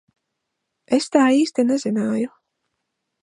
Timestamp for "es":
0.97-1.07